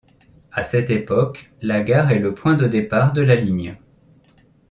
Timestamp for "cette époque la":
0.63-1.81